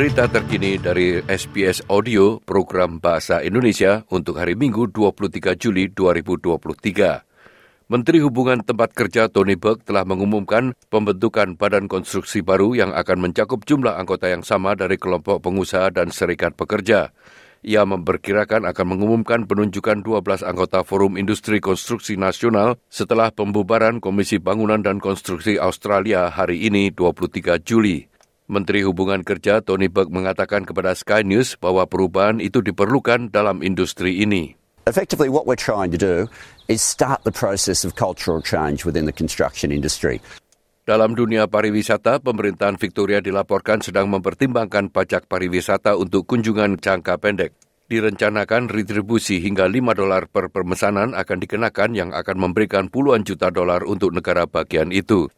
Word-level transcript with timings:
Berita 0.00 0.24
terkini 0.24 0.80
dari 0.80 1.20
SBS 1.20 1.84
Audio 1.92 2.40
program 2.40 3.04
Bahasa 3.04 3.44
Indonesia 3.44 4.00
untuk 4.08 4.40
hari 4.40 4.56
Minggu 4.56 4.88
23 4.88 5.52
Juli 5.60 5.92
2023. 5.92 7.20
Menteri 7.92 8.24
Hubungan 8.24 8.64
Tempat 8.64 8.96
Kerja 8.96 9.28
Tony 9.28 9.60
Burke 9.60 9.84
telah 9.84 10.08
mengumumkan 10.08 10.72
pembentukan 10.88 11.52
badan 11.52 11.84
konstruksi 11.84 12.40
baru 12.40 12.72
yang 12.72 12.96
akan 12.96 13.28
mencakup 13.28 13.68
jumlah 13.68 13.92
anggota 14.00 14.32
yang 14.32 14.40
sama 14.40 14.72
dari 14.72 14.96
kelompok 14.96 15.44
pengusaha 15.44 15.92
dan 15.92 16.08
serikat 16.08 16.56
pekerja. 16.56 17.12
Ia 17.60 17.84
memperkirakan 17.84 18.72
akan 18.72 18.86
mengumumkan 18.96 19.44
penunjukan 19.44 20.00
12 20.00 20.48
anggota 20.48 20.80
Forum 20.80 21.20
Industri 21.20 21.60
Konstruksi 21.60 22.16
Nasional 22.16 22.80
setelah 22.88 23.28
pembubaran 23.28 24.00
Komisi 24.00 24.40
Bangunan 24.40 24.80
dan 24.80 24.96
Konstruksi 24.96 25.60
Australia 25.60 26.32
hari 26.32 26.64
ini 26.64 26.88
23 26.88 27.60
Juli. 27.60 28.09
Menteri 28.50 28.82
Hubungan 28.82 29.22
Kerja 29.22 29.62
Tony 29.62 29.86
Burke 29.86 30.10
mengatakan 30.10 30.66
kepada 30.66 30.90
Sky 30.98 31.22
News 31.22 31.54
bahwa 31.54 31.86
perubahan 31.86 32.42
itu 32.42 32.58
diperlukan 32.58 33.30
dalam 33.30 33.62
industri 33.62 34.26
ini. 34.26 34.58
Effectively, 34.90 35.30
what 35.30 35.46
we're 35.46 35.54
trying 35.54 35.94
to 35.94 36.00
do 36.00 36.26
is 36.66 36.82
start 36.82 37.22
the 37.22 37.30
process 37.30 37.86
of 37.86 37.94
cultural 37.94 38.42
change 38.42 38.82
within 38.82 39.06
the 39.06 39.14
construction 39.14 39.70
industry. 39.70 40.18
Dalam 40.82 41.14
dunia 41.14 41.46
pariwisata, 41.46 42.18
pemerintahan 42.18 42.74
Victoria 42.74 43.22
dilaporkan 43.22 43.78
sedang 43.78 44.10
mempertimbangkan 44.10 44.90
pajak 44.90 45.30
pariwisata 45.30 45.94
untuk 45.94 46.26
kunjungan 46.26 46.82
jangka 46.82 47.22
pendek. 47.22 47.54
Direncanakan 47.86 48.66
retribusi 48.66 49.38
hingga 49.38 49.70
5 49.70 49.94
dolar 49.94 50.26
per 50.26 50.50
pemesanan 50.50 51.14
akan 51.14 51.38
dikenakan 51.38 51.90
yang 51.94 52.10
akan 52.10 52.36
memberikan 52.38 52.90
puluhan 52.90 53.22
juta 53.22 53.54
dolar 53.54 53.86
untuk 53.86 54.10
negara 54.10 54.50
bagian 54.50 54.90
itu. 54.90 55.30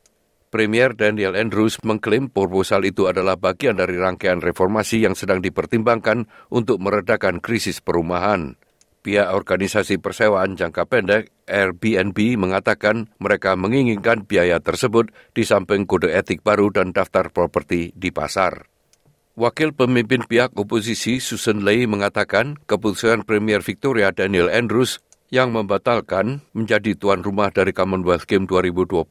Premier 0.52 0.92
Daniel 0.92 1.32
Andrews 1.32 1.80
mengklaim 1.80 2.28
proposal 2.28 2.84
itu 2.84 3.08
adalah 3.08 3.40
bagian 3.40 3.72
dari 3.80 3.96
rangkaian 3.96 4.36
reformasi 4.36 5.00
yang 5.00 5.16
sedang 5.16 5.40
dipertimbangkan 5.40 6.28
untuk 6.52 6.76
meredakan 6.76 7.40
krisis 7.40 7.80
perumahan. 7.80 8.60
Pihak 9.00 9.32
organisasi 9.32 9.96
persewaan 9.96 10.52
jangka 10.52 10.84
pendek 10.84 11.32
Airbnb 11.48 12.36
mengatakan 12.36 13.08
mereka 13.16 13.56
menginginkan 13.56 14.28
biaya 14.28 14.60
tersebut 14.60 15.08
di 15.32 15.48
samping 15.48 15.88
kode 15.88 16.12
etik 16.12 16.44
baru 16.44 16.68
dan 16.68 16.92
daftar 16.92 17.32
properti 17.32 17.96
di 17.96 18.12
pasar. 18.12 18.68
Wakil 19.32 19.72
pemimpin 19.72 20.20
pihak 20.28 20.52
oposisi 20.52 21.16
Susan 21.16 21.64
Ley 21.64 21.88
mengatakan 21.88 22.60
keputusan 22.68 23.24
Premier 23.24 23.64
Victoria 23.64 24.12
Daniel 24.12 24.52
Andrews 24.52 25.00
yang 25.32 25.48
membatalkan 25.48 26.44
menjadi 26.52 26.92
tuan 26.92 27.24
rumah 27.24 27.48
dari 27.48 27.72
Commonwealth 27.72 28.28
Game 28.28 28.44
2026 28.44 29.08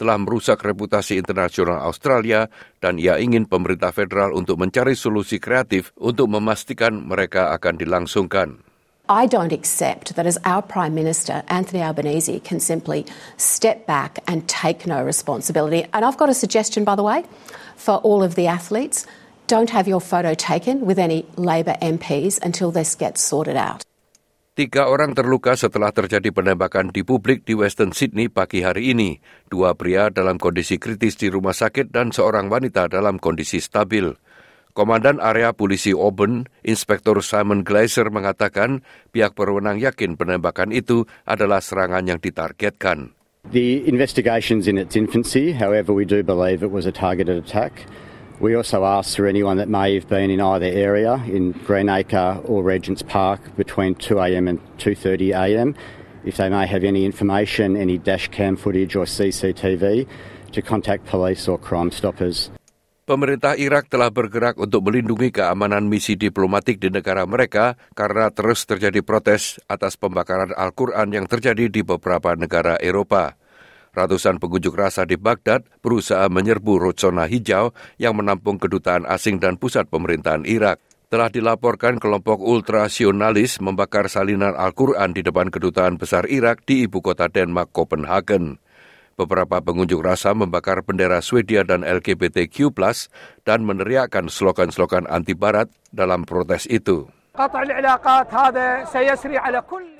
telah 0.00 0.16
merusak 0.16 0.64
reputasi 0.64 1.20
internasional 1.20 1.84
Australia 1.84 2.48
dan 2.80 2.96
ia 2.96 3.20
ingin 3.20 3.44
pemerintah 3.44 3.92
federal 3.92 4.32
untuk 4.32 4.56
mencari 4.56 4.96
solusi 4.96 5.36
kreatif 5.36 5.92
untuk 6.00 6.32
memastikan 6.32 6.96
mereka 7.04 7.52
akan 7.52 7.76
dilangsungkan. 7.76 8.64
I 9.04 9.28
don't 9.28 9.52
accept 9.52 10.16
that 10.16 10.24
as 10.24 10.40
our 10.48 10.64
Prime 10.64 10.96
Minister, 10.96 11.44
Anthony 11.52 11.84
Albanese, 11.84 12.40
can 12.40 12.56
simply 12.56 13.04
step 13.36 13.84
back 13.84 14.16
and 14.24 14.48
take 14.48 14.88
no 14.88 15.04
responsibility. 15.04 15.84
And 15.92 16.08
I've 16.08 16.16
got 16.16 16.32
a 16.32 16.34
suggestion, 16.34 16.88
by 16.88 16.96
the 16.96 17.04
way, 17.04 17.28
for 17.76 18.00
all 18.00 18.24
of 18.24 18.32
the 18.32 18.48
athletes. 18.48 19.04
Don't 19.44 19.68
have 19.68 19.84
your 19.84 20.00
photo 20.00 20.32
taken 20.32 20.88
with 20.88 20.96
any 20.96 21.28
Labor 21.36 21.76
MPs 21.84 22.40
until 22.40 22.72
this 22.72 22.96
gets 22.96 23.20
sorted 23.20 23.60
out. 23.60 23.84
Tiga 24.54 24.86
orang 24.86 25.18
terluka 25.18 25.58
setelah 25.58 25.90
terjadi 25.90 26.30
penembakan 26.30 26.94
di 26.94 27.02
publik 27.02 27.42
di 27.42 27.58
Western 27.58 27.90
Sydney 27.90 28.30
pagi 28.30 28.62
hari 28.62 28.94
ini. 28.94 29.18
Dua 29.50 29.74
pria 29.74 30.14
dalam 30.14 30.38
kondisi 30.38 30.78
kritis 30.78 31.18
di 31.18 31.26
rumah 31.26 31.50
sakit 31.50 31.90
dan 31.90 32.14
seorang 32.14 32.46
wanita 32.46 32.86
dalam 32.86 33.18
kondisi 33.18 33.58
stabil. 33.58 34.14
Komandan 34.70 35.18
area 35.18 35.50
polisi 35.50 35.90
Auburn, 35.90 36.46
Inspektur 36.62 37.18
Simon 37.26 37.66
Glazer 37.66 38.14
mengatakan 38.14 38.86
pihak 39.10 39.34
berwenang 39.34 39.82
yakin 39.82 40.14
penembakan 40.14 40.70
itu 40.70 41.02
adalah 41.26 41.58
serangan 41.58 42.06
yang 42.06 42.22
ditargetkan. 42.22 43.10
The 43.50 43.82
investigation's 43.90 44.70
in 44.70 44.78
its 44.78 44.94
infancy, 44.94 45.50
however 45.50 45.90
we 45.90 46.06
do 46.06 46.22
believe 46.22 46.62
it 46.62 46.70
was 46.70 46.86
a 46.86 46.94
targeted 46.94 47.42
attack. 47.42 47.90
We 48.44 48.52
also 48.52 48.84
asked 48.84 49.16
for 49.16 49.24
anyone 49.24 49.56
that 49.56 49.72
may 49.72 49.96
have 49.96 50.04
been 50.04 50.28
in 50.28 50.36
either 50.36 50.68
area, 50.68 51.16
in 51.24 51.56
Greenacre 51.64 52.44
or 52.44 52.60
Regents 52.60 53.00
Park, 53.00 53.40
between 53.56 53.96
2am 53.96 54.52
and 54.52 54.60
2.30am, 54.76 55.72
if 56.28 56.36
they 56.36 56.52
may 56.52 56.68
have 56.68 56.84
any 56.84 57.08
information, 57.08 57.72
any 57.72 57.96
dash 57.96 58.28
cam 58.28 58.60
footage 58.60 59.00
or 59.00 59.08
CCTV, 59.08 60.04
to 60.52 60.60
contact 60.60 61.08
police 61.08 61.48
or 61.48 61.56
Crime 61.56 61.88
Stoppers. 61.88 62.52
Pemerintah 63.08 63.56
Irak 63.56 63.88
telah 63.88 64.12
bergerak 64.12 64.60
untuk 64.60 64.92
melindungi 64.92 65.32
keamanan 65.32 65.88
misi 65.88 66.12
diplomatik 66.12 66.76
di 66.76 66.92
negara 66.92 67.24
mereka 67.24 67.80
karena 67.96 68.28
terus 68.28 68.68
terjadi 68.68 69.00
protes 69.00 69.56
atas 69.72 69.96
pembakaran 69.96 70.52
Al-Quran 70.52 71.16
yang 71.16 71.24
terjadi 71.24 71.72
di 71.72 71.80
beberapa 71.80 72.36
negara 72.36 72.76
Eropa. 72.76 73.40
Ratusan 73.94 74.42
pengunjuk 74.42 74.74
rasa 74.74 75.06
di 75.06 75.14
Baghdad 75.14 75.62
berusaha 75.78 76.26
menyerbu 76.26 76.82
Rojona 76.82 77.30
Hijau 77.30 77.70
yang 77.94 78.18
menampung 78.18 78.58
kedutaan 78.58 79.06
asing 79.06 79.38
dan 79.38 79.54
pusat 79.54 79.86
pemerintahan 79.86 80.42
Irak. 80.42 80.82
Telah 81.14 81.30
dilaporkan 81.30 82.02
kelompok 82.02 82.42
ultrasionalis 82.42 83.62
membakar 83.62 84.10
salinan 84.10 84.58
Al-Quran 84.58 85.14
di 85.14 85.22
depan 85.22 85.46
kedutaan 85.46 85.94
besar 85.94 86.26
Irak 86.26 86.66
di 86.66 86.90
ibu 86.90 86.98
kota 86.98 87.30
Denmark, 87.30 87.70
Copenhagen. 87.70 88.58
Beberapa 89.14 89.62
pengunjuk 89.62 90.02
rasa 90.02 90.34
membakar 90.34 90.82
bendera 90.82 91.22
Swedia 91.22 91.62
dan 91.62 91.86
LGBTQ+, 91.86 92.66
dan 93.46 93.62
meneriakkan 93.62 94.26
slogan-slogan 94.26 95.06
anti-barat 95.06 95.70
dalam 95.94 96.26
protes 96.26 96.66
itu. 96.66 97.06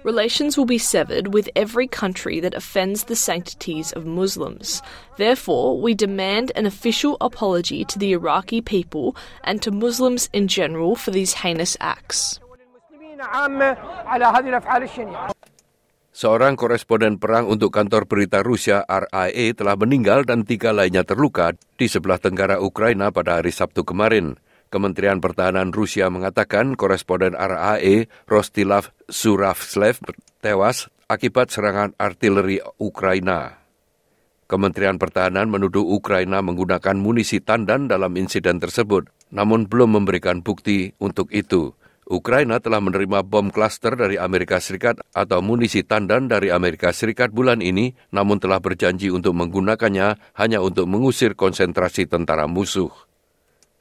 Relations 0.05 0.55
will 0.55 0.71
be 0.71 0.79
severed 0.79 1.35
with 1.35 1.51
every 1.59 1.91
country 1.91 2.39
that 2.39 2.55
offends 2.55 3.11
the 3.11 3.19
sanctities 3.19 3.91
of 3.91 4.07
Muslims. 4.07 4.79
Therefore, 5.19 5.75
we 5.75 5.99
demand 5.99 6.55
an 6.55 6.63
official 6.63 7.19
apology 7.19 7.83
to 7.91 7.99
the 7.99 8.15
Iraqi 8.15 8.63
people 8.63 9.19
and 9.43 9.59
to 9.67 9.75
Muslims 9.75 10.31
in 10.31 10.47
general 10.47 10.95
for 10.95 11.11
these 11.11 11.43
heinous 11.43 11.75
acts. 11.83 12.39
Seorang 16.15 16.55
koresponden 16.55 17.19
perang 17.19 17.51
untuk 17.51 17.75
kantor 17.75 18.07
berita 18.07 18.47
Rusia 18.47 18.87
RIA 18.87 19.59
telah 19.59 19.75
meninggal 19.75 20.23
dan 20.23 20.47
tiga 20.47 20.71
lainnya 20.71 21.03
terluka 21.03 21.59
di 21.75 21.91
sebelah 21.91 22.23
tenggara 22.23 22.63
Ukraina 22.63 23.11
pada 23.11 23.43
hari 23.43 23.51
Sabtu 23.51 23.83
kemarin. 23.83 24.39
Kementerian 24.75 25.23
Pertahanan 25.23 25.71
Rusia 25.71 26.11
mengatakan 26.11 26.75
koresponden 26.75 27.39
RAE 27.39 28.11
Rostilav 28.27 28.91
Suravslev 29.07 30.03
tewas 30.43 30.91
akibat 31.07 31.55
serangan 31.55 31.95
artileri 31.95 32.59
Ukraina. 32.83 33.63
Kementerian 34.51 34.99
Pertahanan 34.99 35.47
menuduh 35.47 35.87
Ukraina 35.87 36.43
menggunakan 36.43 36.99
munisi 36.99 37.39
tandan 37.39 37.87
dalam 37.87 38.19
insiden 38.19 38.59
tersebut, 38.59 39.07
namun 39.31 39.71
belum 39.71 40.03
memberikan 40.03 40.43
bukti 40.43 40.91
untuk 40.99 41.31
itu. 41.31 41.71
Ukraina 42.11 42.59
telah 42.59 42.83
menerima 42.83 43.23
bom 43.23 43.55
klaster 43.55 43.95
dari 43.95 44.19
Amerika 44.19 44.59
Serikat 44.59 44.99
atau 45.15 45.39
munisi 45.39 45.87
tandan 45.87 46.27
dari 46.27 46.51
Amerika 46.51 46.91
Serikat 46.91 47.31
bulan 47.31 47.63
ini, 47.63 47.95
namun 48.11 48.43
telah 48.43 48.59
berjanji 48.59 49.07
untuk 49.07 49.39
menggunakannya 49.39 50.35
hanya 50.35 50.59
untuk 50.59 50.91
mengusir 50.91 51.39
konsentrasi 51.39 52.11
tentara 52.11 52.51
musuh. 52.51 52.91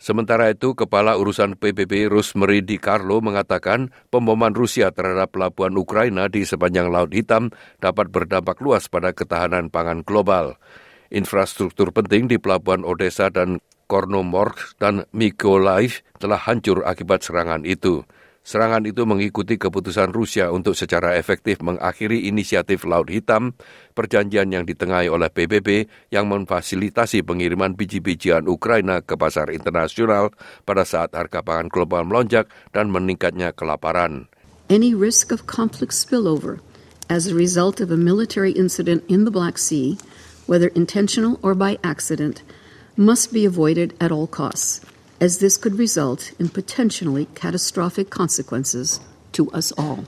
Sementara 0.04 0.52
itu, 0.52 0.76
Kepala 0.76 1.16
Urusan 1.16 1.56
PBB 1.56 2.12
Rosemary 2.12 2.60
Di 2.60 2.76
Carlo 2.76 3.24
mengatakan 3.24 3.88
pemboman 4.12 4.52
Rusia 4.52 4.92
terhadap 4.92 5.32
pelabuhan 5.32 5.80
Ukraina 5.80 6.28
di 6.28 6.44
sepanjang 6.44 6.92
Laut 6.92 7.16
Hitam 7.16 7.56
dapat 7.80 8.12
berdampak 8.12 8.60
luas 8.60 8.92
pada 8.92 9.16
ketahanan 9.16 9.72
pangan 9.72 10.04
global. 10.04 10.60
Infrastruktur 11.08 11.96
penting 11.96 12.28
di 12.28 12.36
pelabuhan 12.36 12.84
Odessa 12.84 13.32
dan 13.32 13.64
Kornomorsk 13.88 14.76
dan 14.76 15.08
Mykolaiv 15.16 16.04
telah 16.20 16.52
hancur 16.52 16.84
akibat 16.84 17.24
serangan 17.24 17.64
itu. 17.64 18.04
Serangan 18.44 18.84
itu 18.84 19.08
mengikuti 19.08 19.56
keputusan 19.56 20.12
Rusia 20.12 20.52
untuk 20.52 20.76
secara 20.76 21.16
efektif 21.16 21.64
mengakhiri 21.64 22.28
inisiatif 22.28 22.84
Laut 22.84 23.08
Hitam, 23.08 23.56
perjanjian 23.96 24.52
yang 24.52 24.68
ditengahi 24.68 25.08
oleh 25.08 25.32
PBB 25.32 25.88
yang 26.12 26.28
memfasilitasi 26.28 27.24
pengiriman 27.24 27.74
biji-bijian 27.80 28.52
Ukraina 28.52 29.00
ke 29.00 29.16
pasar 29.16 29.48
internasional 29.56 30.36
pada 30.68 30.84
saat 30.84 31.16
harga 31.16 31.40
pangan 31.40 31.72
global 31.72 32.04
melonjak 32.04 32.52
dan 32.76 32.92
meningkatnya 32.92 33.56
kelaparan. 33.56 34.28
any 34.70 34.94
risk 34.94 35.32
of 35.32 35.46
conflict 35.46 35.94
spillover 35.94 36.60
as 37.10 37.28
a 37.28 37.36
result 37.36 37.80
of 37.80 37.92
a 37.92 37.98
military 37.98 38.52
incident 38.52 39.04
in 39.08 39.26
the 39.26 39.32
Black 39.32 39.58
Sea, 39.58 39.98
whether 40.48 40.70
intentional 40.70 41.40
or 41.44 41.54
by 41.54 41.78
accident, 41.84 42.42
must 42.96 43.34
be 43.34 43.46
avoided 43.46 43.94
at 44.00 44.12
all 44.12 44.28
costs, 44.28 44.82
as 45.24 45.40
this 45.40 45.56
could 45.56 45.80
result 45.80 46.36
in 46.36 46.52
potentially 46.52 47.32
catastrophic 47.32 48.12
consequences 48.12 49.00
to 49.32 49.48
us 49.56 49.72
all. 49.80 50.04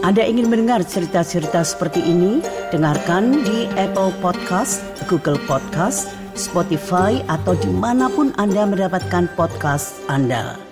Anda 0.00 0.24
ingin 0.24 0.48
mendengar 0.48 0.80
cerita-cerita 0.88 1.60
seperti 1.60 2.00
ini? 2.00 2.40
Dengarkan 2.72 3.44
di 3.44 3.68
Apple 3.76 4.16
Podcast, 4.24 4.80
Google 5.12 5.36
Podcast, 5.44 6.08
Spotify, 6.32 7.20
atau 7.28 7.52
di 7.52 7.68
mana 7.68 8.08
pun 8.08 8.32
Anda 8.40 8.64
mendapatkan 8.64 9.28
podcast 9.36 10.00
Anda. 10.08 10.65